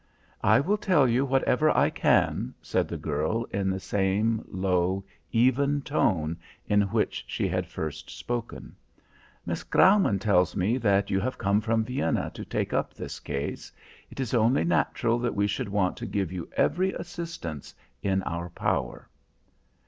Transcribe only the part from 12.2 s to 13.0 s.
to take up